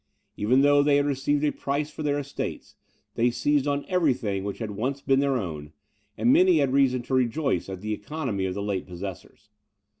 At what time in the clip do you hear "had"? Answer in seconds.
0.97-1.05, 4.57-4.71, 6.57-6.73